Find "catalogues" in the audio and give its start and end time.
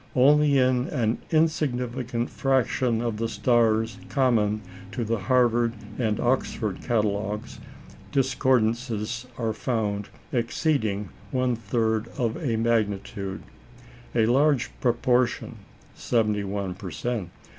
6.81-7.59